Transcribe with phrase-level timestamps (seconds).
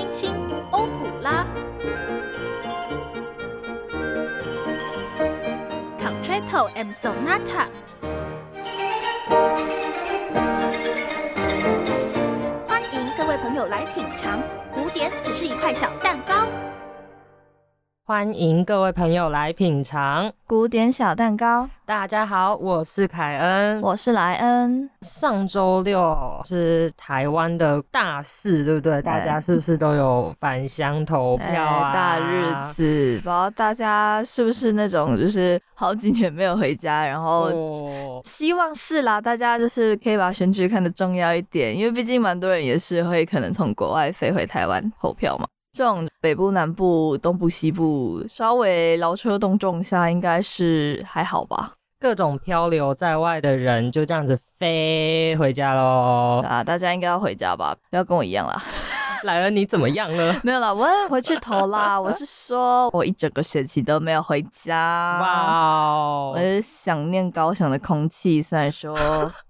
[0.00, 0.34] 星星
[0.70, 1.46] 欧普拉
[5.98, 7.66] ，Concerto and Sonata。
[12.66, 14.40] 欢迎各位朋友来品尝，
[14.74, 16.46] 古典只是一块小蛋糕。
[18.10, 21.70] 欢迎各位朋友来品尝古典小蛋糕。
[21.86, 24.90] 大家好，我是凯恩，我是莱恩。
[25.02, 29.00] 上周六是台湾的大事，对不对？
[29.02, 31.94] 大家是不是都有返乡投票啊？
[31.94, 39.20] 大日子，不知道大家是不是那种就是好几年没有回家，然后希望是啦。
[39.20, 45.46] 大家就是可以把选举看得重要一点，因为毕竟蛮多人也是会可能从国外飞回台湾投票嘛。
[45.72, 51.72] 这种北部、南部、东部、西部，稍微劳车动众下，应该是还好吧。
[52.00, 56.42] 各种漂流在外的人就这样子飞回家喽。
[56.44, 57.76] 啊，大家应该要回家吧？
[57.90, 58.60] 不要跟我一样啦。
[59.24, 60.34] 莱恩，你怎么样了？
[60.42, 62.00] 没有了，我也回去投啦。
[62.00, 65.18] 我是说，我一整个学期都没有回家。
[65.20, 66.32] 哇哦！
[66.34, 68.96] 我是想念高雄的空气，虽然说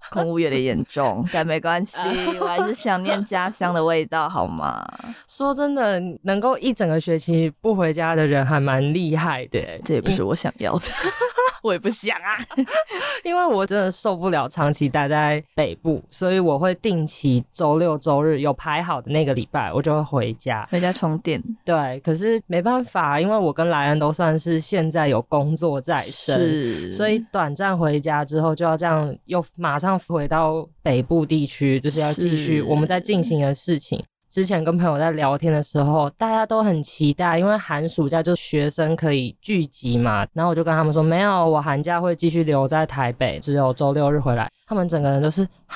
[0.09, 1.97] 空污有点严重，但没关系，
[2.39, 4.85] 我还是想念家乡的味道，好吗？
[5.27, 9.59] 说真的，能够一整个学期不回家的人还蛮厉害的。
[9.83, 10.81] 这也不是我想要的。
[11.61, 12.37] 我也不想啊，
[13.23, 21.41] 因为我真的受不了长期待在北部，所以我会定期周六周日有排好的那个礼拜，我就会回家，回家充电。
[21.63, 34.03] 对，可是没办法，因为我跟莱恩都算是现在有工作在身，所以短暂回家之后就要这样又马上回到北部地区，就是要继续我们在进行的事情。
[34.31, 40.25] 之前跟朋友在聊天的时候，大家都很期待，因为寒暑假就学生可以聚集嘛。
[40.31, 44.49] 然后我就跟他们说，没有，我寒假会继续留在台北，只有周六日回来。
[44.65, 45.75] 他们整个人都是，啊，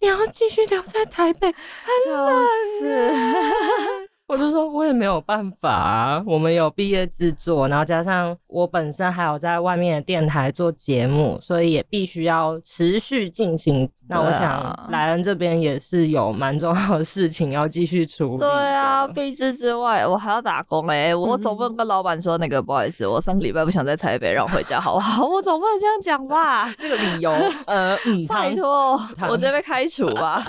[0.00, 2.46] 你要继续留在台北，很冷。
[4.28, 13.88] 我就说，我也没有办法，我们有毕业制作，然后加上我本身还有在外面的电台做节目，所以也必须要持续进行。
[14.08, 18.38] 那我想，莱恩这边也是有蛮重要的事情要继续处理。
[18.38, 25.26] 对啊，毕制之外，我还要打工哎，我总不能跟老板说那个不好意思，我上个礼拜不想在台北，让我回家好不好？
[25.26, 26.72] 我总不能这样讲吧？
[26.78, 27.30] 这个理由，
[27.66, 27.96] 呃，
[28.28, 30.44] 拜托，我直接被开除吧？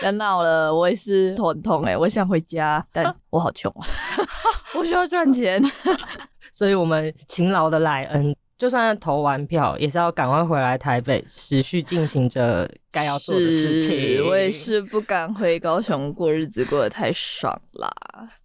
[0.00, 3.14] 别闹了，我也是头很痛哎，我想回家，但。
[3.30, 3.86] 我好穷啊，
[4.76, 5.62] 我需要赚钱，
[6.52, 12.68] 所以我们勤劳的莱恩，就算投完票，也是要赶快回来台北，持续进行着。
[12.90, 17.90] 该要做的事情，我也是不敢回高雄过日子，过得太爽啦，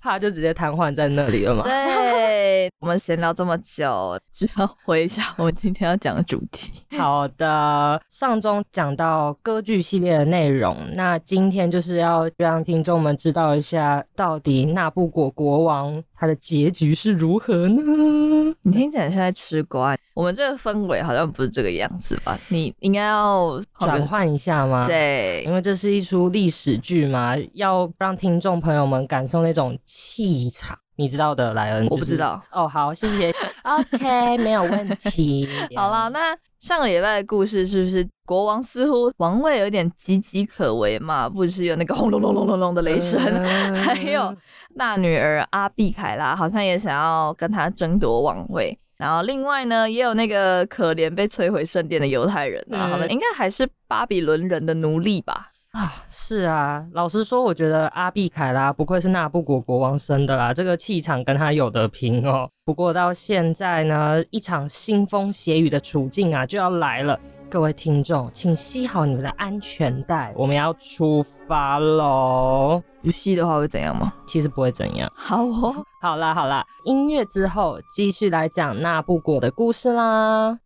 [0.02, 1.64] 怕就直接瘫痪在那里了嘛。
[1.64, 6.74] 对， 我们闲聊这么久，就要回一下我们今天要讲的主题。
[6.98, 18.54] 好的，上周讲到歌剧系列的内容，那今天就是要让听众们知道一下，到底那布果国王他的结局是如何呢？
[18.62, 22.40] 你听起来是在吃瓜，我们这个氛围好像不是这个样子吧？
[22.50, 24.24] 你应该要转换。
[24.34, 24.86] 一下吗？
[24.88, 32.68] 对，因为这是一出历史剧嘛，要让听众朋友们感受那种气场，你知道的，莱恩，我不知道哦。
[32.68, 33.32] 好，谢谢。
[33.64, 35.48] OK，没有问题。
[35.76, 41.30] 好了，那上个礼拜的故事是不是国王似乎王位有点岌岌可危嘛？
[41.30, 43.20] 不是有那个轰隆隆隆隆隆的雷声，
[43.76, 44.36] 还有
[44.78, 48.78] 大女儿阿碧凯拉好像也想要跟他争夺王位。
[49.04, 55.52] 然后另外呢，也有那个可怜被摧毁圣殿的犹太人啊，他们应该还是巴比伦人的奴隶吧？
[55.74, 56.86] 啊，是啊。
[56.94, 62.48] 老实说，我觉得阿碧凯拉不愧是那布国国王生的啦，这个气场跟他有得拼哦。
[62.64, 67.20] 不过到现在呢，一场腥风血雨的处境啊就要来了。
[67.54, 72.82] 各位听众，请系好你们的安全带，我们要出发喽！
[73.04, 74.12] 不系的话会怎样吗？
[74.26, 75.08] 其实不会怎样。
[75.16, 80.58] 好哦，好啦好啦，音乐之后继续来讲那布果的故事啦。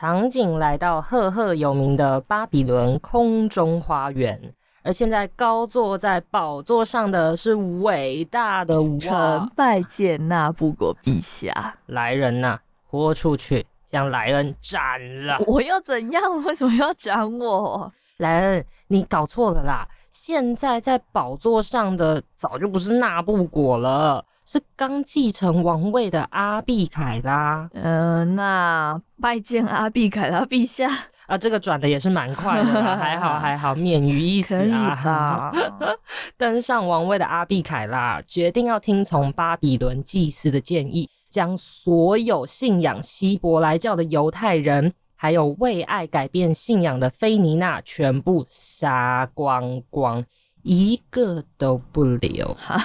[0.00, 4.40] 场景来到赫赫有名的巴比伦空中花园，
[4.82, 11.74] 而现在高坐在宝座上的是伟大的臣拜见那布果陛下。
[11.84, 15.36] 来人呐，豁出去，将莱恩斩了！
[15.46, 16.42] 我要怎样？
[16.44, 17.92] 为什么要斩我？
[18.16, 19.86] 莱恩，你搞错了啦！
[20.08, 27.70] 现在在宝座上的早就不是纳布果了，是刚继承王位的阿碧凯拉。
[27.72, 30.90] 嗯，那拜见阿碧凯拉陛下
[31.28, 35.52] 啊，这个转的也是蛮快的， 还好还好，免于一死啊。
[36.36, 44.92] 登上王位的阿碧凯拉决定要听从巴比伦祭司的建议，将所有信仰希伯来教的犹太人。
[45.14, 50.24] 还有为爱改变信仰的菲尼娜，全部杀光光，
[50.62, 52.54] 一个都不留。
[52.58, 52.78] 哈，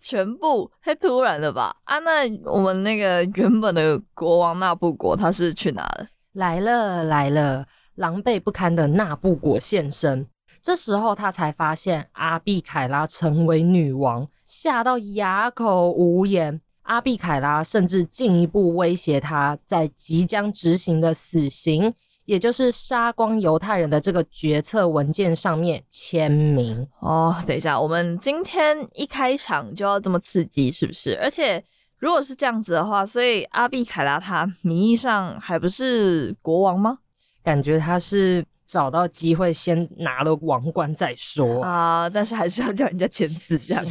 [0.00, 1.76] 全部太突然了吧？
[1.84, 6.06] 啊，那我们那个原本的国王纳布国他是去哪了？
[6.32, 10.26] 来了来了，狼狈不堪的纳布国现身。
[10.60, 16.60] 这时候他才发现阿碧凯拉成为女王，吓到哑口无言。
[16.82, 26.86] 阿碧凯拉甚至进一步威胁他，在即将执行的死刑，也就是杀光犹太人的这个决策文件上面签名。
[27.00, 31.18] 哦，等一下，我们今天一开场就要这么刺激，是不是？
[31.22, 31.62] 而且
[31.98, 36.98] 如果是这样子的话，所以阿比凯拉他名义上还不是国王吗？
[37.42, 38.44] 感觉他是。
[38.64, 42.08] 找到机会先拿了王冠再说啊！
[42.08, 43.84] 但是还是要叫人家签字这样。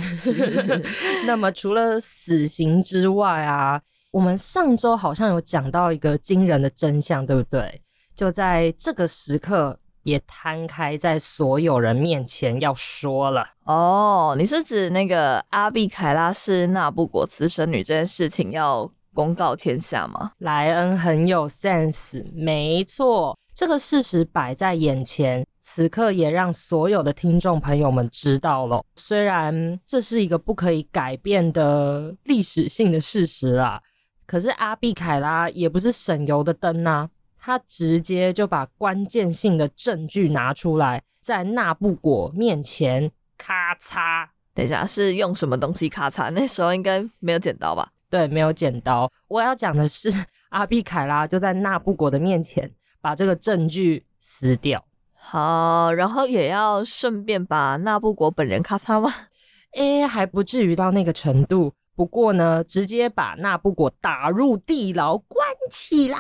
[1.27, 3.80] 那么除了死刑之外啊，
[4.10, 7.80] 我们上周好像有讲到一个惊人的真相，对不对？
[8.22, 13.44] 就在这个时刻也摊开在所有人面前要说了。
[13.64, 20.34] 哦，你是指那个阿碧凯拉是纳布果私生女这件事情要公告天下吗？
[20.38, 23.36] 莱恩很有 sense，没错。
[23.56, 28.84] 这个事实摆在眼前，此刻也让所有的听众朋友们知道了。
[28.98, 33.82] 虽然这是一个不可以改变的历史性的事实啊，
[34.28, 37.10] 可是阿碧凯拉也不是省油的灯呐，
[37.42, 44.28] 他直接就把关键性的证据拿出来，在纳布果面前咔嚓。
[44.54, 46.30] 等一下，是用什么东西咔嚓？
[46.32, 47.90] 那时候应该没有剪刀吧？
[48.10, 49.12] 对，没有剪刀。
[49.28, 50.10] 我要讲的是，
[50.50, 52.72] 阿碧凯拉就在纳布果的面前。
[53.04, 54.86] 把这个证据撕掉，
[55.16, 59.12] 好，然后也要顺便把纳布国本人咔嚓吗？
[59.74, 61.74] 哎，还不至于到那个程度。
[61.96, 66.20] 不过呢，直接把纳布国打入地牢关起来，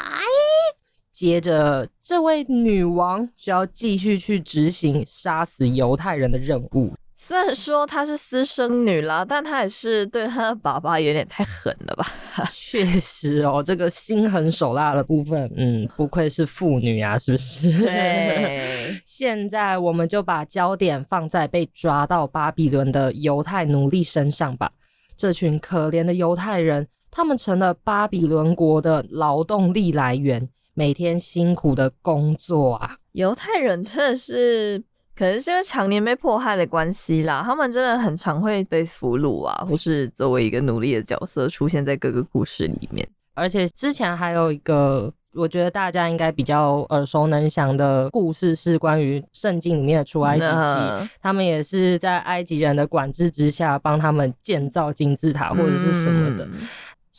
[1.21, 6.91] 接着这位女王就要继续去执行杀死犹太人的任务。
[7.15, 12.03] 虽然说她是私生女啦，但她也是对她的爸爸有点太狠了吧？
[12.51, 17.71] 确实哦，这个心狠手辣的部分，嗯，不愧是妇女啊，是不是？
[17.77, 18.99] 对。
[19.05, 24.71] 现在我们就把焦点放在被抓到巴比伦的犹太奴隶身上吧。
[25.15, 30.49] 这群可怜的犹太人，他们成了巴比伦国的劳动力来源，
[30.81, 32.95] 每天辛苦的工作啊。
[33.11, 34.83] 犹太人真的是。
[35.13, 43.07] 可能是因为常年被迫害的关系啦，他们真的很常会被俘虏啊，或是作为一个奴隶的角色出现在各个故事里面。
[43.35, 51.11] 而且之前还有一个，我觉得大家应该比较耳熟能详的故事，是关于圣经里面的出埃及记。
[51.21, 56.47] 他们也是在埃及人的管制之下，帮他们建造金字塔或者是什么的。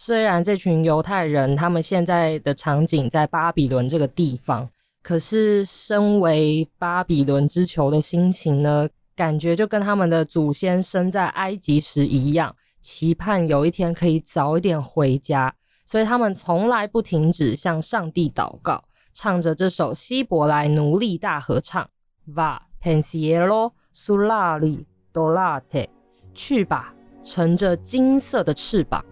[0.04, 4.68] 虽然这群犹太人他们现在的场景在巴比伦这个地方。
[5.00, 15.54] 可是，身为巴比伦之囚的心情呢，感觉就跟他们的祖先生在埃及时一样，期盼有一天可以早一点回家。
[15.86, 18.82] 所以他们从来不停止向上帝祷告，
[19.14, 21.88] 唱着这首希伯来奴隶大合唱
[22.34, 24.84] ：Va pensiero sull'ali
[25.14, 25.88] dorate，
[26.34, 29.04] 去吧，乘着金色的翅膀。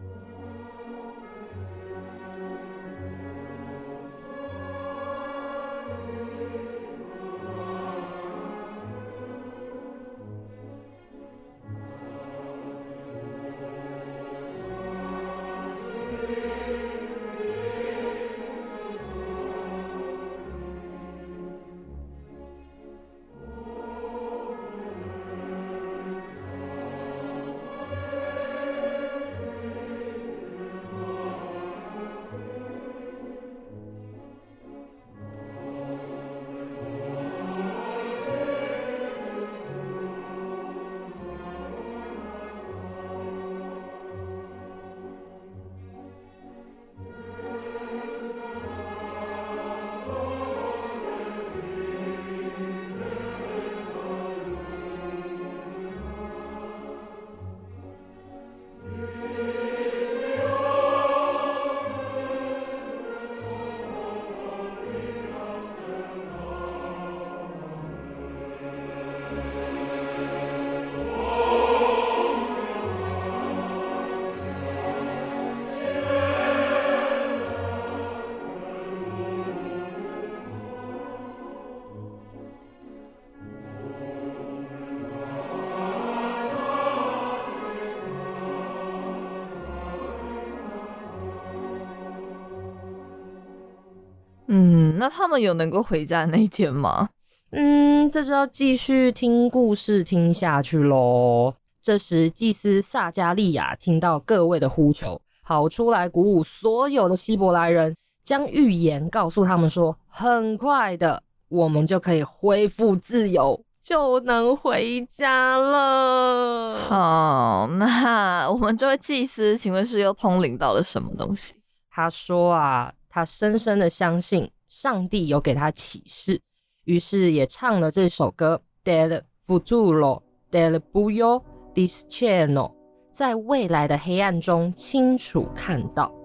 [95.00, 97.08] 那他们有能够回家的那一天吗？
[97.52, 101.54] 嗯，这就要继续听故事听下去喽。
[101.80, 116.76] 这时，祭司萨加利亚听到各位的呼求，跑出来鼓舞所有的希伯来人，将预言告诉他们说：很快的，我们就可以恢复自由，就能回家了。
[116.78, 121.54] 好， 那我们这位祭司，请问是又通灵到了什么东西？
[121.90, 126.40] 他说啊，他深深的相信上帝有给他启示，
[126.84, 131.42] 于是也唱了这首歌：Del futuro del buio。
[131.74, 132.72] This channel
[133.10, 136.19] 在未来的黑暗中清楚看到。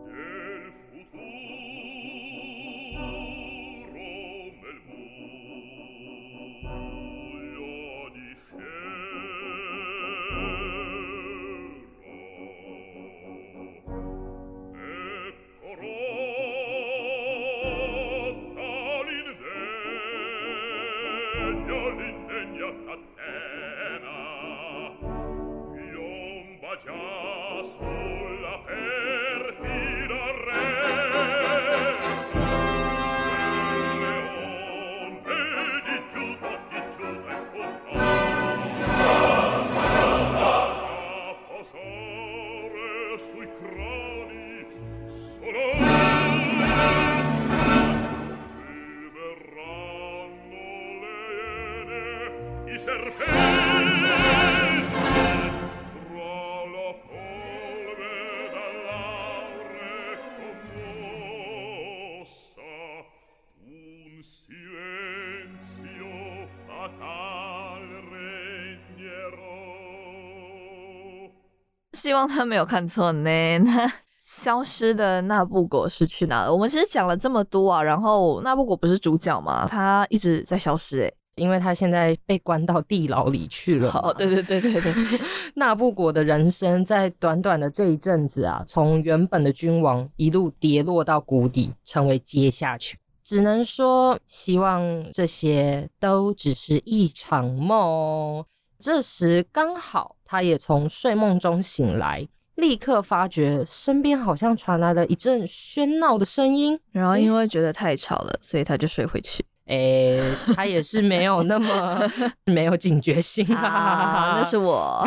[72.15, 73.29] 望他没有看错呢。
[73.59, 76.51] 那消失的那布果是去哪了？
[76.51, 79.67] 我们其实讲了这么多啊，然后那布果不是主角吗？
[79.69, 83.91] 他一直在消失，诶，因为他现在被关到地牢里去了。
[83.91, 84.93] 哦，对对对对对。
[85.53, 92.97] 那布果的人生在短短的这一阵子啊，从原本的君王一路跌落到谷底，成为阶下囚。
[93.23, 98.43] 只能说，希望这些都只是一场梦。
[98.79, 109.43] 这时刚好，他也从睡梦中醒来，立刻发觉身边好像传来了一阵喧闹的声音，然后因为觉得太吵了，所以他就睡回去。
[109.65, 110.19] 哎，
[110.55, 111.99] 他也是没有那么
[112.45, 115.03] 没有警觉性啊，那是我。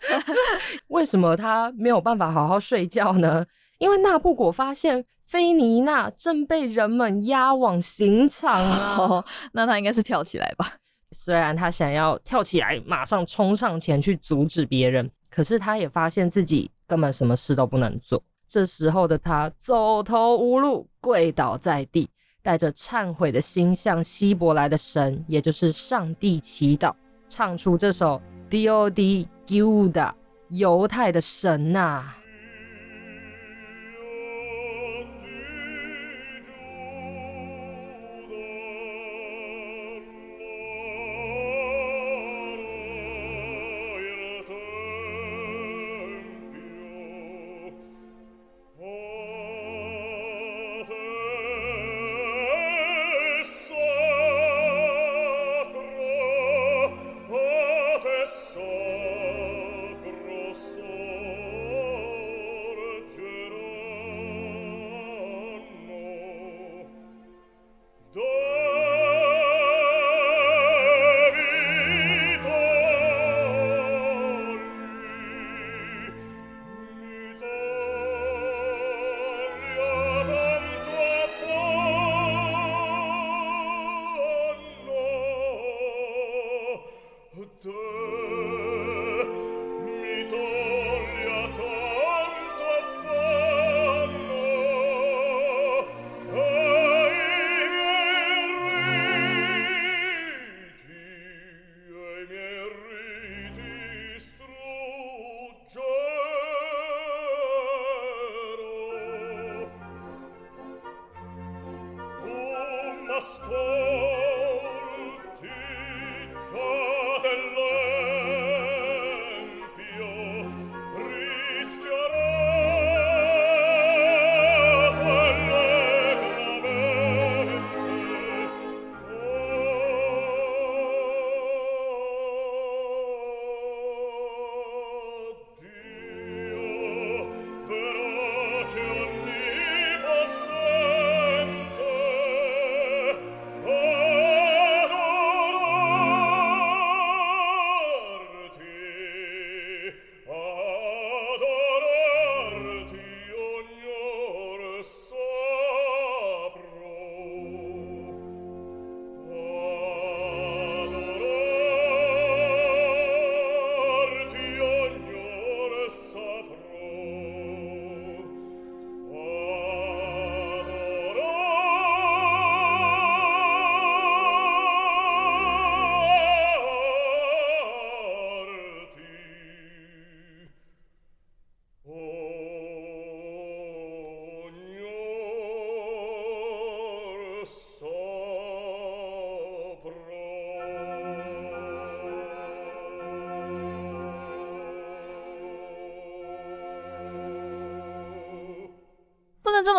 [0.88, 3.44] 为什么他没有办法好好睡觉呢？
[3.78, 10.66] 因为纳布果发现菲尼娜正被人们押往刑场啊，那他应该是跳起来吧。
[11.12, 18.22] 虽然他想要跳起来，马上冲上前去阻止别人，可是他也发现自己根本什么事都不能做。
[18.48, 22.08] 这时候的他走投无路，跪倒在地，
[22.42, 26.94] 带着忏悔的心向希伯来的神，也就是上帝祈祷，
[27.28, 29.28] 唱出这首 D.O.D.
[29.46, 30.12] Guda，
[30.48, 32.14] 犹太的神呐。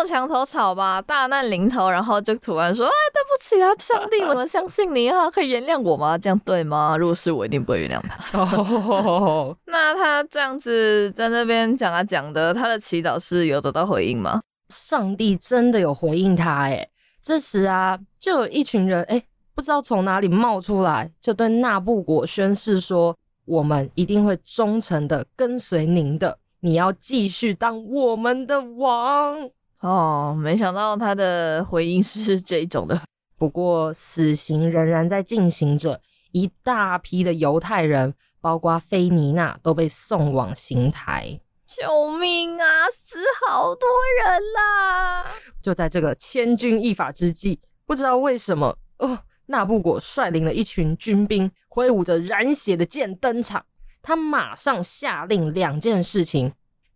[0.08, 1.00] 墙头草吧？
[1.02, 6.16] 大难临头，然后就突然说：“哎，对不起啊，上帝，我 相信你啊，可以原谅我吗？
[6.16, 6.96] 这样对吗？
[6.98, 9.56] 如果是我，一定不会原谅他。
[9.66, 14.40] 那他这样子在那边讲啊讲的，他的祈祷是有得到回应吗？
[14.70, 16.62] 上帝真的有回应他？
[16.62, 16.88] 哎，
[17.22, 19.22] 这时啊，就有一群人，哎，
[19.54, 29.48] 不知道从哪里冒出来，就对纳布果宣誓说：我们一定会忠诚的跟随您的。”你要继续当我们的王
[29.80, 30.36] 哦！
[30.38, 33.00] 没想到他的回应是这种的。
[33.36, 36.00] 不过死刑仍然在进行着，
[36.32, 41.40] 一大批的犹太人，包括菲尼娜，都被送往刑台。
[41.64, 42.66] 救命啊！
[42.90, 43.88] 死好多
[44.24, 45.26] 人啦！
[45.62, 53.64] 就在这个千钧一发之际，不知道为什么，哦，纳布果率领了一群军兵，挥舞着染血的剑登场。
[54.00, 56.54] 他马上下令两件事情：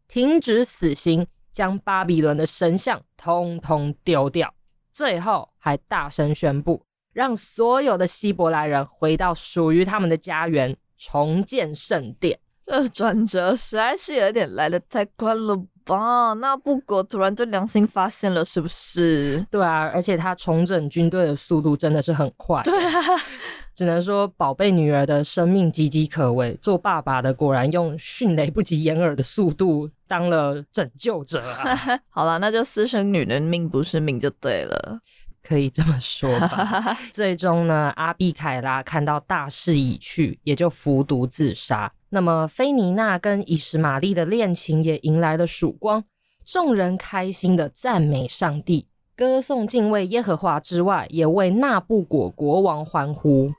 [0.09, 4.53] 停止死刑，将巴比伦的神像通通丢掉。
[4.93, 12.39] 最后还大声宣布，让所有的希伯来人回到属于他们的家园，重建圣殿。
[12.65, 15.67] 这转折实在是有点来的太快了。
[15.87, 19.45] 哇，那布果突然就良心发现了，是不是？
[19.51, 22.63] 对啊，而且他重整军队的速度真的是很快。
[22.63, 23.01] 对啊，
[23.75, 32.01] 只能说宝贝女儿的生命岌岌可危，做爸爸的果然用迅雷不及掩耳的速度当了拯救者啊！
[32.11, 35.01] 好了，那就私生女的命不是命就对了，
[35.43, 36.97] 可以这么说吧。
[37.13, 41.93] 最终呢，阿碧凯拉看到大势已去，也就服毒自杀。
[42.15, 46.05] 那么，菲尼娜跟以实玛利的恋情也迎来了曙光，
[46.45, 53.51] 众人开心的赞美上帝，歌颂敬畏耶和华之外，也为那布果国王欢呼。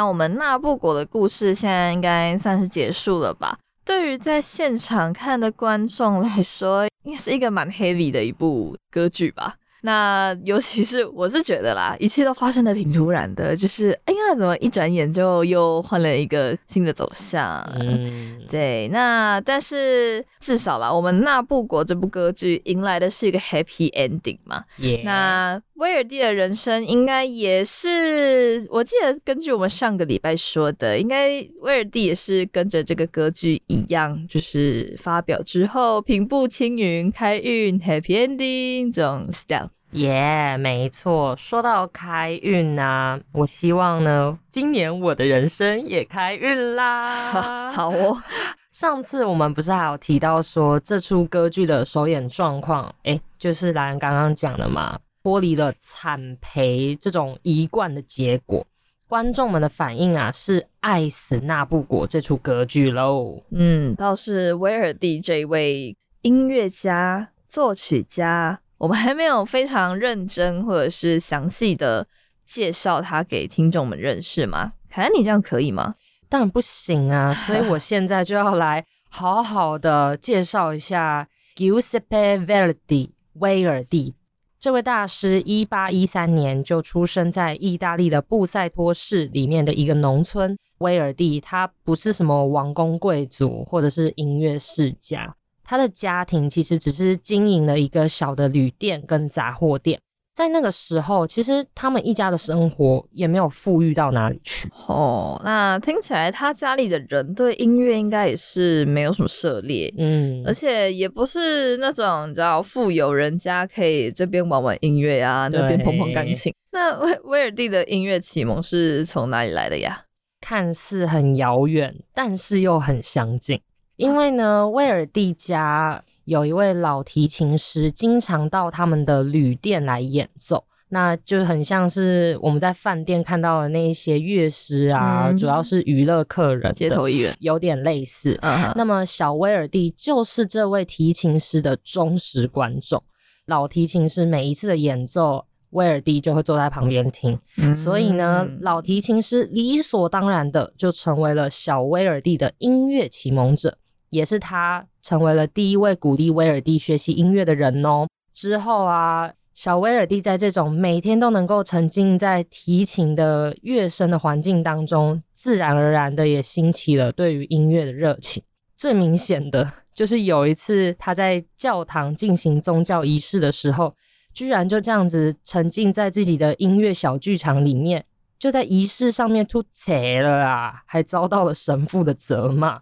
[0.00, 3.58] 那我们纳布果的故事现在应该算是结束了吧？
[3.84, 9.56] 对于在现场看的观众来说，应该是一个蛮 heavy 的一部歌剧吧。
[9.82, 17.60] 那尤其是我是觉得啦，一切都发生的挺突然的，就是哎呀，怎么一转眼就又换了一个新的走向？
[17.78, 18.88] 嗯， 对。
[18.88, 24.64] 那但是至少啦，我们《那布国》这部歌剧迎来的是一个 happy ending 嘛。
[25.04, 39.70] 那威尔蒂的人生应该也是，我记得根据我们上个礼拜说的，应该威尔蒂也是跟着这个歌剧一样，就是发表之后平步青云、开运、happy ending 这种 style。
[39.92, 41.34] 耶，没错。
[41.38, 47.72] 说到开运呢，我希望呢，今年我的人生也开运啦。
[47.72, 48.22] 好哦。
[48.70, 52.94] 上次我们不是还有提到说这出歌剧的首演状况？
[53.04, 54.98] 哎，就是兰刚刚讲的嘛。
[55.22, 58.66] 脱离了惨赔这种一贯的结果，
[59.06, 63.42] 观众们的反应啊是爱死那不果这出歌剧喽。
[63.50, 72.06] 嗯，倒是威尔第这位音乐家、作曲家，我们还没有非常认真或者是详细的
[72.46, 74.72] 介绍他给听众们认识吗？
[74.88, 75.94] 凯恩，你这样可以吗？
[76.28, 84.14] 当然不行啊，所以我现在就要来好好的介绍一下 Giuseppe Verdi 威尔第。
[84.60, 90.54] 这位大师一八一三年就出生在意大利的布塞托市里面的一个农村。
[90.80, 99.98] 威尔第他不是什么王公贵族或者是音乐世家，他的家庭其实只是经营了一个小的旅店跟杂货店。
[100.34, 104.70] 在那个时候，其实他们一家的生活也没有富裕到哪里去。
[104.86, 116.54] 哦，那听起来他家里的人对音乐应该也是没有什么涉猎，嗯，而且也不是那种你知道富有人家可以这边玩玩音乐啊，那边碰碰钢琴。
[116.72, 120.04] 那威威尔蒂的音乐启蒙是从哪里来的呀？
[120.40, 123.60] 看似很遥远，但是又很相近，
[123.96, 126.02] 因为呢，威尔蒂家。
[126.30, 138.38] 有一位老提琴师，经常到他们的旅店来演奏，那就很像是我们在饭店看到的那一些乐师啊，主要是娱乐客人，街头艺人，有点类似。
[138.76, 143.02] 那么小威尔蒂就是这位提琴师的忠实观众，
[143.46, 147.36] 老提琴师每一次的演奏，威尔蒂就会坐在旁边听，
[147.74, 153.76] 所以呢，老提琴师理所当然的就成为了小威尔蒂的音乐启蒙者。
[154.10, 158.06] 也是他成为了第一位鼓励威尔蒂学习音乐的人哦。
[158.34, 168.42] 之后啊，小威尔蒂在这种每天都能够沉浸在提琴的乐声的环境当中，自然而然的也兴起了对于音乐的热情。
[168.76, 173.94] 最明显的就是有一次他在教堂进行宗教仪式的时候，
[174.32, 178.06] 居然就这样子沉浸在自己的音乐小剧场里面，
[178.38, 182.80] 就在仪式上面吐槽了啊，还遭到了神父的责骂。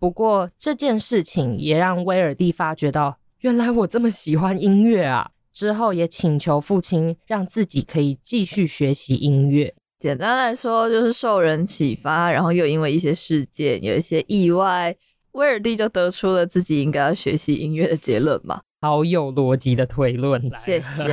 [0.00, 5.30] 不过这件事情也让威尔蒂发觉到，原来我这么喜欢音乐啊！
[5.52, 9.74] 之后也请求父亲让自己可以继续学习音乐。
[9.98, 14.96] 简单来说，就是受人启发，然后又因为一些事件有一些意外，
[15.32, 18.62] 威尔蒂就得出了自己应该要学习音乐的结论嘛。
[18.80, 21.04] 好有逻辑的推论，谢谢。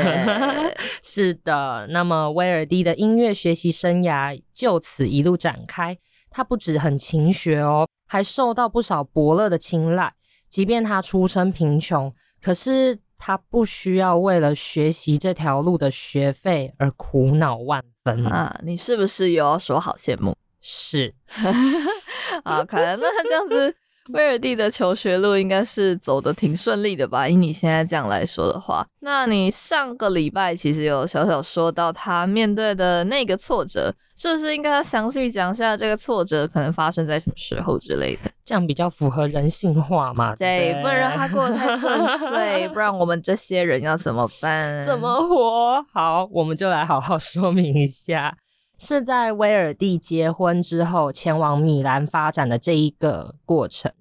[1.03, 5.97] 是的，那么威尔蒂的音乐学习生涯就此一路展开。
[6.29, 7.87] 他不止很勤学哦。
[8.09, 10.13] 还受到不少伯乐的青睐，
[10.49, 18.57] 即便他出身贫穷，可是他不需要为了学习这条路的学费而苦恼万分啊！
[18.63, 20.33] 你是不是有要说好羡慕？
[20.61, 21.13] 是
[22.45, 23.75] 啊，可能那这样子。
[24.13, 27.27] 威尔蒂的求学路应该是走的挺顺利的吧？
[27.27, 38.31] 以你现在这样来说的话，那你上个礼拜其实有小小说到他面对的那个挫折，是不是应该要详细讲一下这个挫折可能发生在什么时候之类的？
[38.45, 40.33] 这样比较符合人性化嘛？
[40.35, 44.81] 对，不能让他过得太顺 遂，不然我们这些人要怎么办？
[44.83, 45.85] 怎么活？
[45.91, 48.33] 好，我们就来好好说明一下，
[48.77, 53.91] 是在威尔蒂结婚之后前往米兰发展的这一个过程。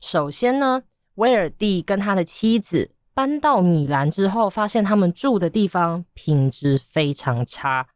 [0.00, 0.82] 首先呢，
[1.14, 7.86] 威尔蒂跟他的妻子搬到米兰之后，发现他们住的地方品质非常差。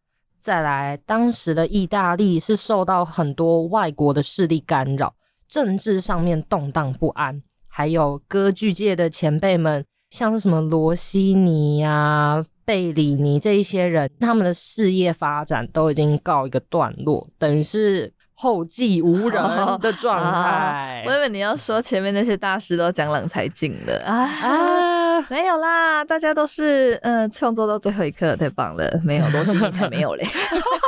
[0.41, 5.15] 再来，当时的意大利是受到很多外国的势力干扰，
[5.49, 18.13] 政治上面动荡不安，还有歌剧界的前辈们，像是什么罗西尼呀、贝里尼这一些人，他们的事业发展都已经告一个段落，等于是。
[18.41, 19.43] 后继无人
[19.83, 21.03] 的状态。
[21.05, 30.25] 我以为你要说前面那些大师都讲冷才尽了 啊，没有啦，大家都是嗯创作到最后一刻，太棒了，没有罗西尼才没有嘞，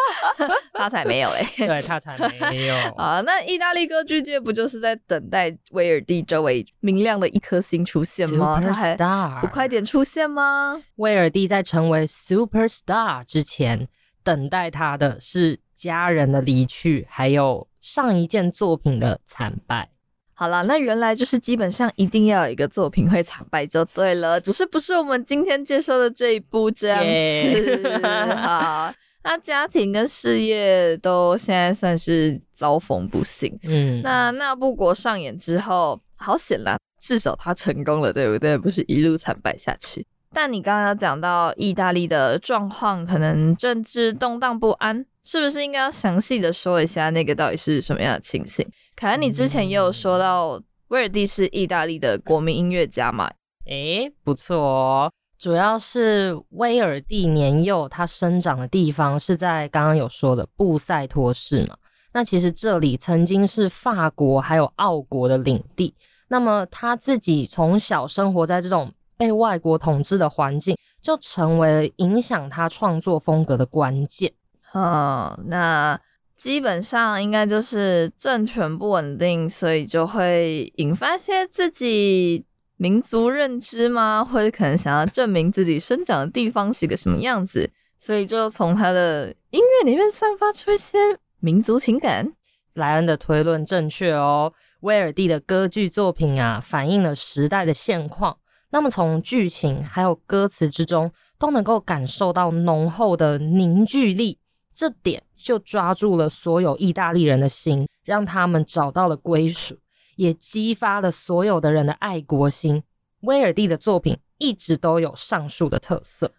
[0.74, 2.16] 他才没有嘞，对他才
[2.52, 3.20] 没有啊。
[3.22, 8.60] 那意大利歌剧界不就是在等待威尔第这位明亮的一颗星出现吗？
[8.64, 8.96] 他还
[9.40, 10.80] 不快点出现吗？
[10.96, 13.88] 威尔第在成为 super star 之前，
[14.22, 15.58] 等待他的是。
[15.80, 19.88] 家人的离去，还有上一件作品的惨败。
[20.34, 27.98] 好了，那原来就是基本上一定要有一个作品会惨败就对了，只是不是我们今天介绍的这一部这样子。
[28.36, 28.92] 好，
[29.24, 33.58] 那家庭跟事业都现在算是遭逢不幸。
[33.62, 38.58] 嗯，那那部国上演之后，好险啦，至少他成功了，对不对？
[38.58, 40.06] 不是一路惨败下去。
[40.32, 45.04] 但你刚刚讲到意大利的状况，可能政治动荡不安。
[45.22, 48.66] 是不是应该要详细的说一下那个到底是什么样的情形？
[48.96, 53.30] 凯恩，你之前也有说到威尔蒂是意大利的国民音乐家嘛？
[53.66, 55.12] 诶，不错哦。
[55.38, 61.76] 主要是威尔蒂年幼，他生长的地方是在刚刚有说的布塞托市嘛？
[62.12, 65.94] 那其实这里曾经是法国还有奥国的领地。
[66.28, 74.32] 那么他自己从小生活在这种被外国统治的环境，就成为了影响他创作风格的关键。
[74.72, 76.00] 嗯，那
[76.38, 82.46] 基本上应该就是政权不稳定，所以就会引发些自己
[82.78, 84.24] 民族认知吗？
[84.24, 90.96] 或者可能想要证明自己生长的地方是个什么样子，所以就从他的音乐里面散发出一些
[91.40, 92.32] 民族情感。
[92.72, 98.38] 莱恩的推论正确哦，威尔第的歌剧作品啊，反映了时代的现况。
[98.72, 104.38] 那么从剧情还有歌词之中，都能够感受到浓厚的凝聚力，
[104.72, 109.76] 这点就抓住了所有意大利人的心，让他们找到了归属，
[110.16, 112.82] 也激发了所有的人的爱国心。
[113.22, 116.32] 威尔第的作品一直都有上述的特色。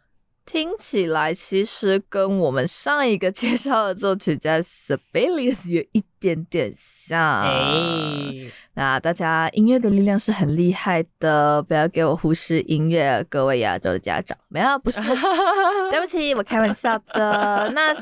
[0.45, 7.45] 听起来其实跟我们上一个介绍的作曲家 Sibelius 有一点点像。
[8.73, 14.37] 那大家音乐的力量是很厉害的，不要给我忽视音乐，各位亚洲的家长。
[14.49, 14.99] 没有，不是，
[15.91, 17.71] 对不起，我开玩笑的。
[17.73, 17.95] 那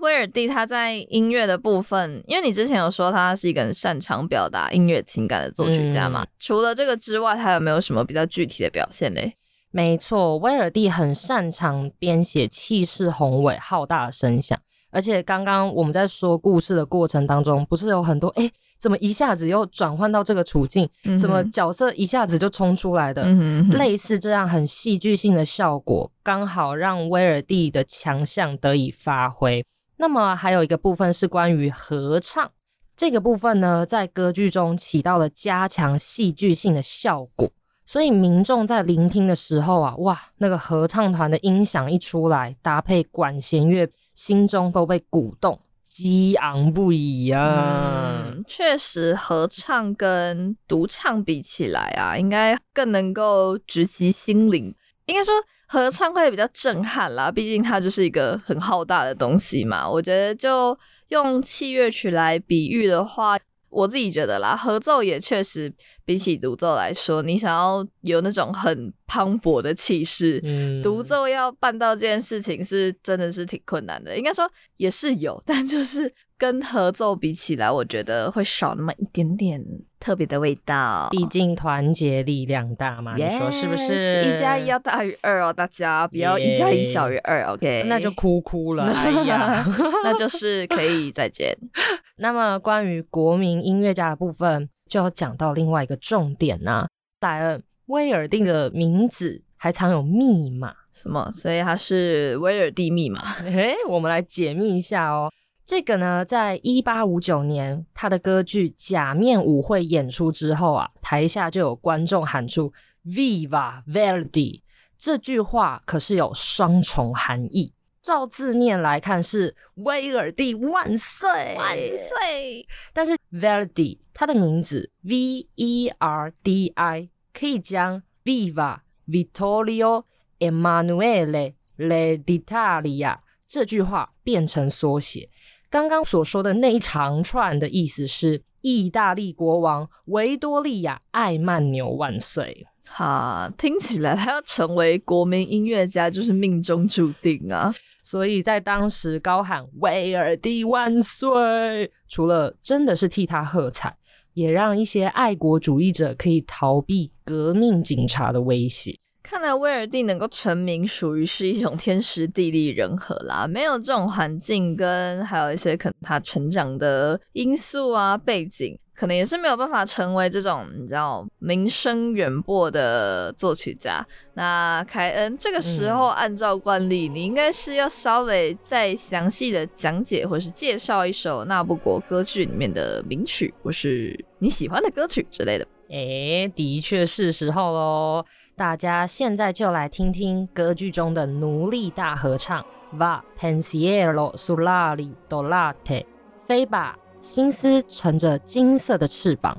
[0.00, 6.26] 威尔第他在音乐的部分，因为你之前有说他是一个很擅长表达音乐情感的作曲家嘛？
[6.38, 9.34] 除了这个之外，他有没有什么比较具体的表现嘞？
[9.72, 14.58] 没错，威尔第很擅长编写气势宏伟、浩大的声响，
[14.90, 20.86] 而且刚刚我们在说故事的过程当中，不是有很多哎，怎么一下子又转换到这个处境？
[21.18, 23.24] 怎么角色一下子就冲出来的？
[23.70, 29.64] 类似这样很戏剧性的效果，刚好让威尔第的强项得以发挥。
[29.96, 32.50] 那么还有一个部分是关于合唱，
[32.94, 37.50] 这个部分呢，在歌剧中起到了加强戏剧性的效果。
[37.84, 48.32] 所以民众在聆听的时候啊，哇，那个合唱团的音响一出来，搭配管弦乐，心中都被鼓动，激昂不已啊！
[48.46, 54.74] 确实，合唱跟独唱比起来啊，应该更能够直击心灵。
[55.06, 55.34] 应该说，
[55.66, 59.86] 合唱会比较震撼啦，毕竟它就是一个很浩大的东西嘛。
[59.90, 63.36] 我觉得，就用器乐曲来比喻的话。
[63.72, 65.72] 我自己觉得啦，合奏也确实
[66.04, 70.40] 比起独奏来说，你想要有那种很磅礴的气势，
[70.82, 74.16] 独奏要办到这件事情是真的是挺困难的。
[74.16, 79.64] 应该说也是有，但就是跟合奏比起来，我觉得会少那么一点点
[80.00, 81.06] 特别的味道。
[81.12, 84.24] 毕竟团结力量大嘛，你说是不是？
[84.24, 87.84] 一加一要大于二哦，大家不要一加一小于二，OK？
[87.86, 89.64] 那就哭哭了， 哎呀，
[90.02, 91.56] 那就是可以再见。
[92.18, 96.88] 那么关于国民音乐家的部分，就要讲到另外一个重点呐。
[97.20, 101.30] 戴恩威尔定的名字还藏有密码，什么？
[101.32, 103.20] 所以他是威尔第密码？
[103.46, 105.30] 哎，我们来解密一下哦。
[105.64, 112.72] 这个呢，在一八五九年他的歌剧《假面舞会》演出之后啊，台下就有观众喊出
[113.04, 114.62] “Viva Verdi”
[114.98, 117.72] 这句话，可是有双重含义。
[118.02, 130.04] 照字面来看是威尔第万岁万岁，但是 Verdi 他的名字 V E R D I 可以将 Viva Vittorio
[130.40, 135.30] Emanuele Le d'Italia 这句话变成缩写。
[135.72, 142.66] 刚刚所说的那一长串的意思是意大利国王维多利亚艾曼纽万岁。
[142.84, 147.74] 哈，听起来他要成为国民音乐家就是命中注定啊！
[148.02, 153.96] 所以在当时高喊“威尔第万岁”，除了真的是替他喝彩，
[154.34, 158.98] 也让一些爱国主义者可以逃避革命警察的威胁。
[159.22, 163.46] 看来威尔第能够成名，属于是一种天时地利人和啦。
[163.46, 168.78] 没有这种环境，跟还有一些可能他成长的因素啊背景。
[168.94, 174.06] 可能也是没有办法成为这种你知道名声远播的作曲家。
[174.34, 185.66] 那凯恩这个时候按照惯例，你应该是要稍微再详细的讲解或是介绍一首那不国歌剧里面的名曲，或是你喜欢的歌曲之类的。
[185.88, 188.24] 哎，的确是时候喽！
[188.54, 192.64] 大家现在就来听听歌剧中的奴隶大合唱
[192.96, 196.04] ：Va pensiero sull'ali dolate，
[196.44, 196.98] 飞吧。
[197.18, 199.56] 心思乘着金色的翅膀。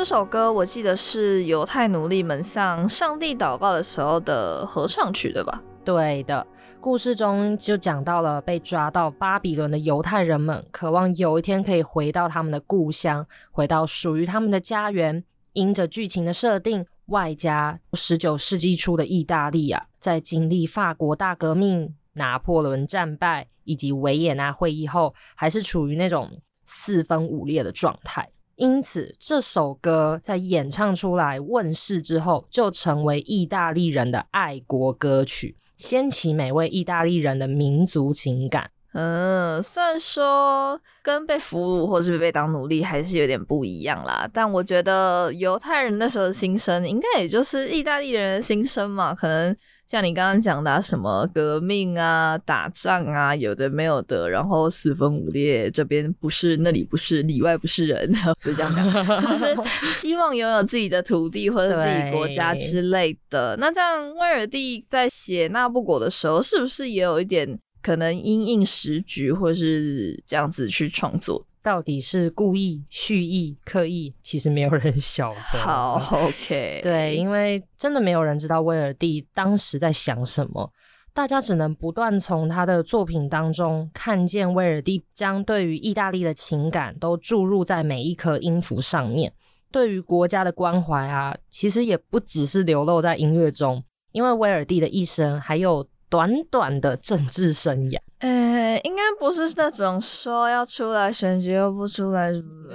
[0.00, 5.62] 这首歌我记得是犹太奴隶们向上帝祷告的时候的合唱曲，对吧？
[5.84, 6.46] 对的，
[6.80, 15.22] 故事中就讲到了被抓到巴比伦的犹太人们，渴望有一天可以回到他们的故乡，回到属于他们的家园。
[15.52, 28.30] 因着剧情的设定，外加十九世纪初的意大利啊，在经历法国大革命、拿破仑战败以及维也纳会议后，还是处于那种四分五裂的状态。
[28.60, 38.70] 因此，这首歌在演唱出来问世之后，就成为意大利人的爱国歌曲，掀起每位意大利人的民族情感。
[38.92, 49.56] 嗯，虽然说跟被俘虏或是被当奴隶还是有点不一样啦，但我觉得犹太人那时候的心声，应该也就是意大利人的心声嘛，可能。
[49.86, 58.08] 像你刚刚讲的什么革命啊、打仗啊，有的没有的，然后四分五裂，这边不是，那里不是，里外不是人，
[58.44, 59.52] 就这样讲， 就是
[59.92, 63.56] 希望拥有自己的土地或者自己国家之类的。
[63.58, 71.46] 那这样，威尔第在写《那不果》的时候，是不是也有一点可能因应时局，或是这样子去创作？
[71.62, 75.58] 到底是故意、蓄意、刻意，其实没有人晓得。
[75.58, 80.72] 好， OK，对，因为真的没有人知道威尔第当时在想什么，
[81.12, 89.30] 大家只能不断从他的作品当中看见威尔第将对于意大利的情感都注入在每一颗音符上面，
[89.70, 97.98] 对于国家的关怀啊，其实也不只是流露在音乐中，因为威尔第的一生还有短短的政治生涯。
[98.18, 102.30] 呃，应该不是那种说要出来选举又不出来，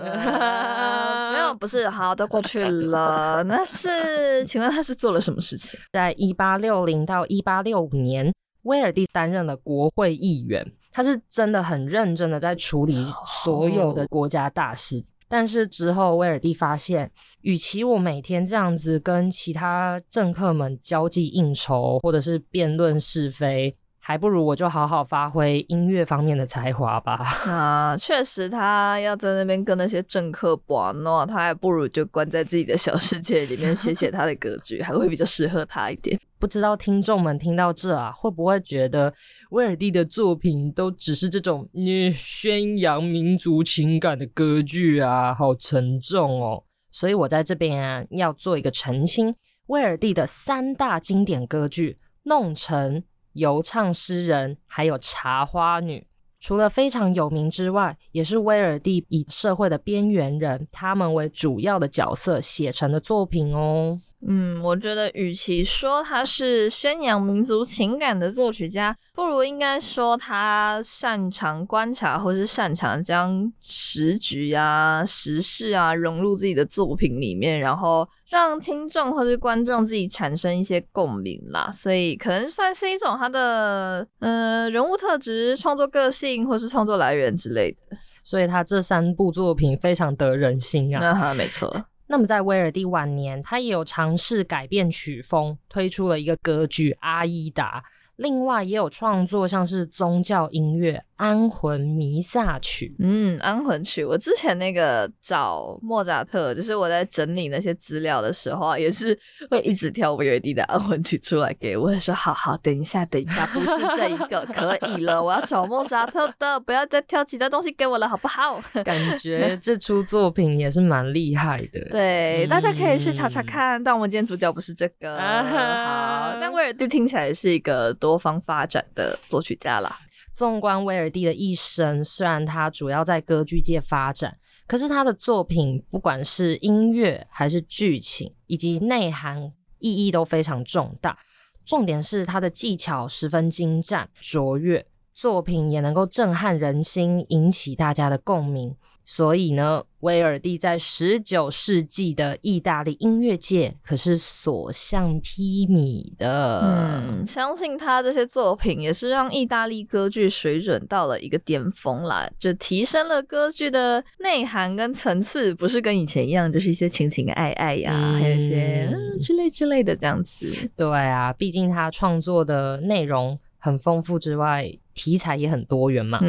[1.31, 3.43] 没有，不是，好，都过去了。
[3.43, 5.79] 那是，请问他是做了什么事情？
[5.93, 13.05] 在一八六零到一八六五年，威尔第担任了国会议员，他是真的很认真的在处理
[13.43, 15.03] 所有的国家大事。
[15.37, 17.11] 但是之后，威尔蒂发现，
[17.41, 23.75] 与其我每天这样子跟其他政客们交际应酬，或者是辩论是非。
[24.07, 27.15] 还不如我就好好发挥音乐方面的才华吧。
[27.49, 36.15] 啊，确实，他要在那边跟那些政客玩闹，他还不如就关在自己的小世界里面写写他的歌剧，还会比较适合他一点。
[36.37, 39.11] 不知道听众们听到这啊，会不会觉得
[39.49, 45.33] 威尔第的作品都只是这种你宣扬民族情感的歌剧啊？
[45.33, 46.63] 好沉重哦。
[46.91, 49.33] 所以我在这边啊，要做一个澄清：
[49.65, 51.93] 威尔第的三大经典歌剧
[52.25, 53.01] 《弄臣》。
[53.35, 56.07] 游唱诗人，还有茶花女，
[56.39, 63.99] 除了非常有名之外，也是威尔第以社会的边缘人他们为主要的角色写成的作品哦。
[64.27, 78.07] 嗯，我觉得与其说他是宣扬民族情感的作曲家，不如应该说他擅长观察，或是擅长将时局啊、时事啊融入自己的作品里面，然后。
[78.27, 87.95] 让听众或是观众自己产生一些共鸣啦，所以可能算是一种他的呃人物特质、创作个性或是创作来源之类的。
[88.23, 91.13] 所以他这三部作品非常得人心啊。
[91.13, 91.85] 哈，没错。
[92.07, 97.83] 那么在威尔第晚年，他也有尝试改变曲风，推出了一个歌剧《阿依达》。
[98.15, 102.87] 另外也有创作像是宗教音乐《安魂弥撒曲》。
[102.99, 109.17] 嗯，《安魂曲》我之前那个找莫扎特，就是我在整理那些资料的时候啊，也是
[109.49, 118.61] 会一直挑威尔第的《安魂曲》出来给我，说好好等一下，等一下，不是这一个，可以了，我要找莫扎特的，不要再挑其他东西给我了，好不好？
[118.83, 121.79] 感觉 这出作品也是蛮厉害的。
[121.91, 123.83] 对，大家可以去查查看。
[123.83, 125.17] 但我们今天主角不是这个。
[125.17, 127.85] 好，但威尔第听起来是一个。
[127.97, 129.97] 多方发展的作曲家啦。
[130.35, 141.17] 纵观威尔蒂的一生，虽然他主要在歌剧界发展，可是他的作品不管是音乐还是剧情，以及内涵意义都非常重大。
[141.65, 148.75] 重点是他的技巧十分精湛卓越，作品也能够震撼人心，引起大家的共鸣。
[149.05, 156.61] 所以呢，威尔第在十九世纪的意大利音乐界可是所向披靡的。
[156.63, 170.51] 嗯，相信他这些作品也是让意大利歌剧水准到了一个巅峰啦，就提升了歌剧的内涵跟层次，不是跟以前一样，就是一些情情爱爱呀，还有一些嗯之类之类的这样子。
[170.75, 174.71] 对啊，毕竟他创作的内容很丰富之外。
[174.95, 176.19] 题材也很多元嘛。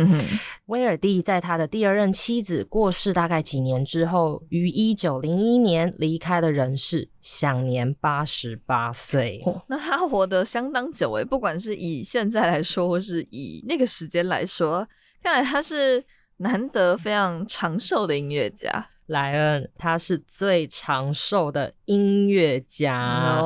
[0.66, 9.42] 威尔第在他的第二任妻子过世大概几年之后，于一九零一年离开了人世，享年八十八岁。
[9.68, 14.86] 那他活得相当久诶，不管是以现在来说，或是以那个时间来说，
[15.22, 16.04] 看来他是
[16.38, 18.88] 难得非常长寿的音乐家。
[19.06, 23.40] 莱恩他是最长寿的音乐家，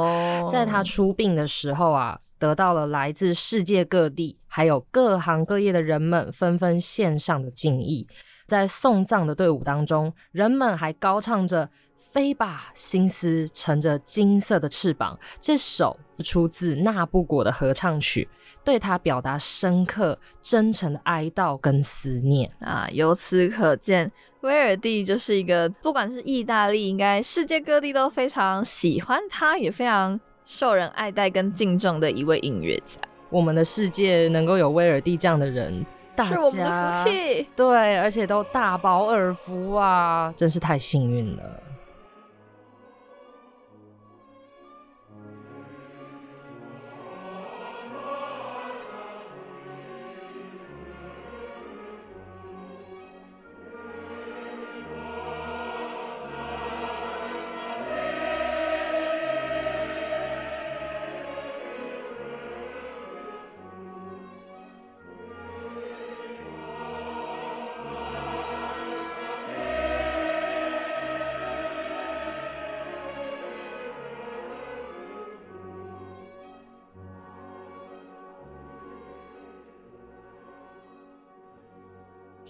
[0.50, 8.08] 在他出殡的时候啊，得到了来自世界各地还有各行各业的人们纷纷献上的敬意。
[8.46, 11.66] 在送葬的队伍当中，人们还高唱着
[11.96, 18.28] 《飞吧，心思乘着金色的翅膀》这首出自纳布果的合唱曲。
[18.62, 22.86] 对他表达深刻、真诚的哀悼跟思念啊！
[22.92, 24.10] 由此可见，
[24.42, 30.20] 威尔第就是一个不管是意大利，应该世界各地都非常喜欢他，也非常
[30.52, 33.00] 受人爱戴跟敬重的一位音乐家。
[33.28, 35.86] 我们的世界能够有威尔第这样的人，
[36.24, 37.46] 是我们的福气。
[37.54, 41.62] 对，而且都大饱耳福啊，真是太幸运了。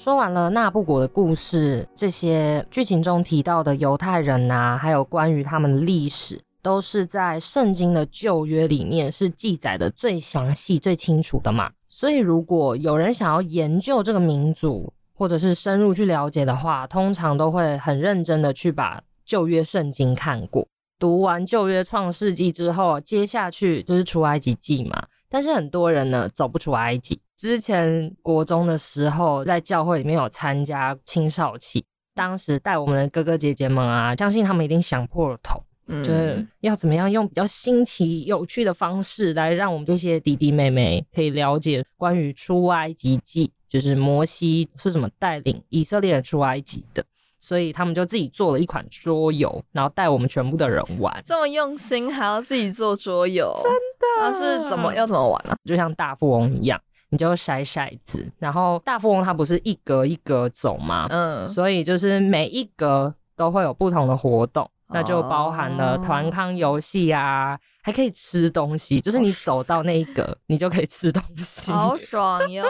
[0.03, 11.71] 说完了纳布果的故事，这些剧情中提到的犹太人啊，还有关于他们的历史，都是在圣经的旧约里面是记载的最详细、最清楚的嘛。
[11.87, 20.67] 所以，如果有人想要研究这个民族，或者是深入去了解的话，通常都会很认真的去把旧约圣经看过。
[20.99, 25.09] 读完旧约创世纪之后，接下去就是出埃及记嘛。
[25.29, 27.21] 但是很多人呢，走不出埃及。
[27.41, 31.83] 之前国中的时候，在教会里面有参加青少期，
[32.15, 47.03] 当时带我们的哥哥姐姐们啊，相信他们一定想破了头，就是要怎么样用比较新奇有趣的方式来让我们这些弟弟妹妹可以了解关于出埃及记，就是摩西是怎么带领以色列人出埃及的，
[47.39, 53.81] 所以他们就自己做了一款桌游，然后带我们全部的人玩，这么用心还要自己做桌游，真的？
[54.21, 55.57] 那是怎么要怎么玩呢？
[55.65, 56.79] 就像大富翁一样。
[57.11, 61.09] 你就筛骰子，然后大富翁它不是一格一格走吗？
[61.11, 72.65] 嗯，所以就是每一格都会有不同的活动，那就包含了团康游戏啊，还可以吃东西，就是你走到那一格，你就可以吃东西，好爽哟！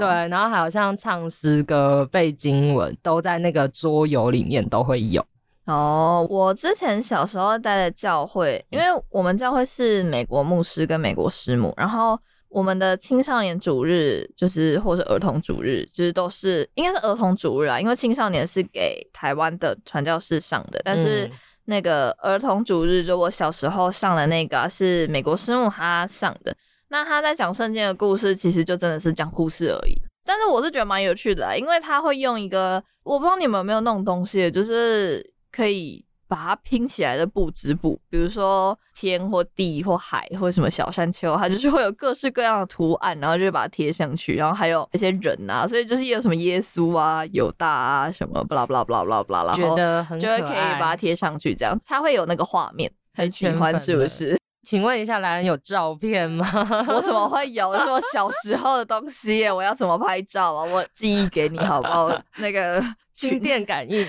[0.00, 5.24] 对，然后还有像唱诗歌、背经文，都在那个桌游里面都会有。
[5.66, 12.18] 哦，我之前小时候待的教会，因为我们教会是美国牧师跟美国师母，然后。
[12.50, 21.30] 我们的青少年主日就是，或是儿童主日，就是都是应该是儿童主日啊，因为青少年是给台湾的传教士上的，但是
[21.66, 26.52] 那个儿童主日，就我小时候上的那个是美国师母他上的，
[26.88, 29.94] 那他在讲圣经的故事，其实就真的是讲故事而已，
[30.26, 36.04] 但是我是觉得蛮有趣的，因为他会用一个，我不知道你们有没有那种东西，就是可以。
[36.30, 54.39] 把它拼起来的布织布，比如说天或地或海或什么小山丘，它就是会有各式各样的图案，然后就把它贴上去，然后还有一些人啊，所以就是有什么耶稣啊、犹大啊什么，不啦不啦不啦不啦不啦，然后就会可以把它贴上去，这样它会有那个画面，很喜欢是不是？
[54.62, 56.46] 请问一下，莱恩有照片吗？
[56.88, 57.74] 我怎么会有？
[57.74, 60.64] 是我 小时候的东西，我要怎么拍照啊？
[60.64, 62.10] 我寄忆给你好不好？
[62.36, 62.82] 那个
[63.14, 64.06] 心电感应，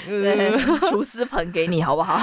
[0.89, 2.20] 厨师盆给你好不好？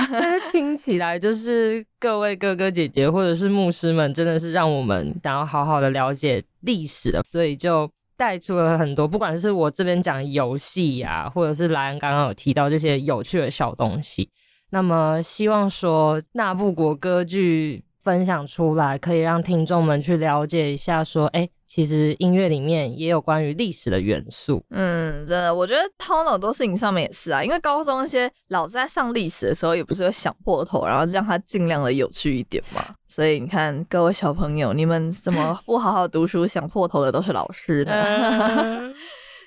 [0.52, 14.30] 听起来就是各位哥哥姐姐或者是牧师们，真的是让我们想要好好的了解历史了，所以就带出了很多，不管是我这边讲游戏呀，或者是莱恩刚刚有提到这些有趣的小东西，
[14.70, 17.82] 那么希望说那部国歌剧。
[18.08, 24.64] 分享出来，可以让听众们去了解一下，说，哎，其实音乐里面也有关于历史的元素。
[24.70, 32.82] 嗯，真的，我觉得通很多事情上面也是啊，因为高中那些老师在上历史的时候，也不是会想破头，然后让他尽量的有趣一点嘛。
[33.06, 38.90] 所以你看，各位小朋友，你们怎么不好好读书，想破头的都是老师呢？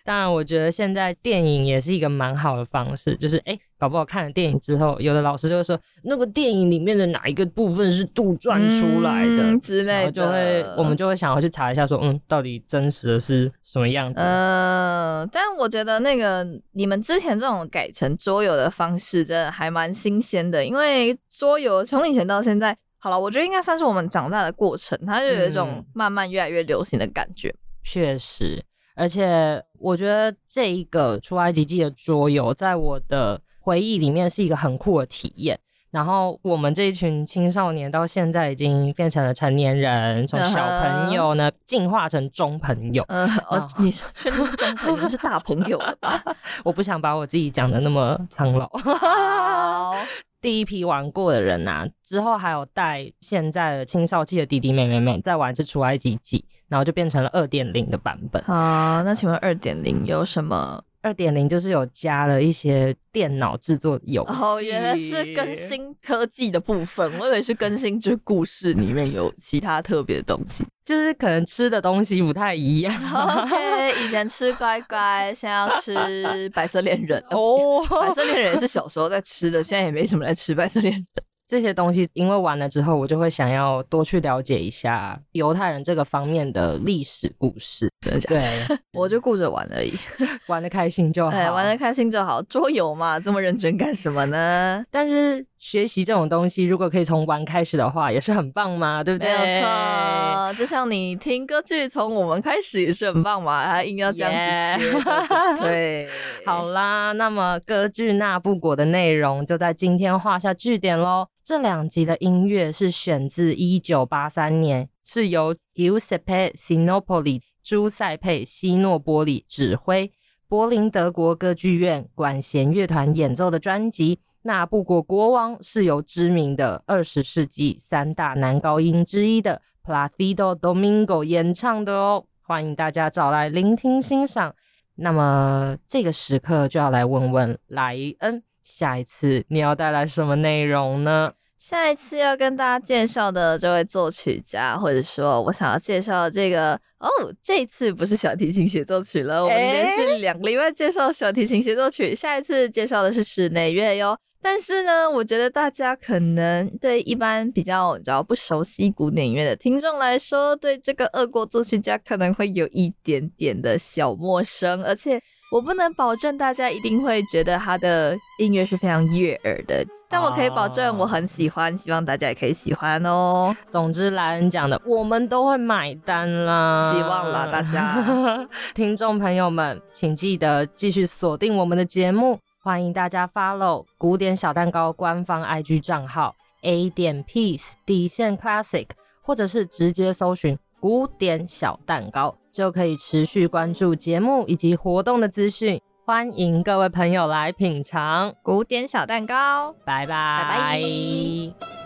[0.06, 14.22] 当然，我觉得现在电影也是一个蛮好的方式，就是哎，搞不好看了电影之后，有的老师就会说，那个电影里面的哪一个部分是杜撰出来的之类的，就会我们就会想要去查一下，说嗯，到底真实的是什么样子？
[14.22, 27.52] 嗯，但我觉得那个你们之前这种改成桌游的方式，真的还蛮新鲜的，因为桌游从以前到现在，好了，我觉得应该算是我们长大的过程，它就有一种慢慢越来越流行的感觉。
[27.82, 28.64] 确实。
[28.94, 35.58] 而且我觉得这一个出埃及记的桌游，在我的回忆里面是一个很酷的体验。
[35.92, 43.04] 然后我们这一群青少年到现在已经变成了成年人，从小朋友呢进化成中朋友。
[43.10, 46.24] 嗯，哦，你是中朋友是大朋友了吧？
[46.64, 48.70] 我不想把我自己讲的那么苍老。
[48.70, 49.94] 好，
[50.40, 58.42] 第一批玩过的人呐，之后还有带现在的青少期的弟弟妹妹们再玩一次出埃及记，然后就变成了二点零的版本。
[58.44, 60.82] 好，那请问二点零有什么？
[61.02, 72.94] 二点零就是有加了一些电脑制作游戏，哦，原来是更新科技的部分，我以为是更新就是故事里面有其他特别的东西，就是可能吃的东西不太一样。
[72.94, 81.06] OK，以前吃乖乖，现在要吃白色恋人 哦，白色恋人也是小时候在吃的，现在也没什么在吃白色恋人。
[81.52, 87.92] 这些东西，因为完了之后，我就会想要多去了解一下犹太人这个方面的历史故事。
[88.00, 88.40] 对，
[88.96, 89.92] 我就顾着玩而已，
[90.48, 91.36] 玩的开心就好。
[91.36, 92.42] 哎，玩的开心就好。
[92.44, 94.82] 桌游嘛，这么认真干什么呢？
[94.90, 99.32] 但是学习这种东西，如果可以从玩开始的话，也是很棒嘛，对不对？
[99.32, 100.54] 没有错。
[100.58, 104.92] 就像你听歌剧从我们开始也是很棒嘛，还硬要这样子接。
[105.62, 106.10] 对，
[106.46, 111.28] 好啦，那么歌剧《那不果》的内容就在今天画下句点喽。
[111.44, 120.12] 这两集的音乐是选自一九八三年，是由 Giuseppe Sinopoli 朱塞佩西诺波里指挥，
[120.48, 132.26] 柏林德国歌剧院管弦乐团演奏的专辑《那布果国王》，是由知名的二十世纪三大男高音之一的 Placido Domingo 演唱的哦。
[132.42, 134.56] 欢迎大家找来聆听欣赏。
[134.96, 138.42] 那么这个时刻就要来问问莱恩。
[138.64, 141.34] 下一次你要带来什么内容呢？
[141.60, 147.08] 下一次要跟大家介绍的这位作曲家，或者说我想要介绍的这个哦，
[147.44, 154.18] 这次不是小提琴协奏曲了，我们连续两个礼拜介绍小提琴协奏曲，下一次介绍的是室内乐哟。
[154.42, 165.22] 但是呢，我觉得大家可能对一般比较只要不熟悉古典音乐的听众来说，对这个俄国作曲家可能会有一点点的小陌生，而且。
[165.52, 173.54] 我不能保证大家一定会觉得他的音乐是非常悦耳的，但我可以保证我很喜欢，希望大家也可以喜欢哦。
[173.70, 188.86] 总之，来人讲的，我们都会买单啦，希望啦，大家 听众朋友们，请记得继续锁定我们的节目，欢迎大家 follow 古典小蛋糕官方 IG 账号 A 点 Peace 底线 Classic，
[189.24, 192.36] 或者是直接搜寻古典小蛋糕。
[192.52, 201.81] 就可以持续关注节目以及活动的资讯，欢迎各位朋友来品尝古典小蛋糕，拜拜拜拜。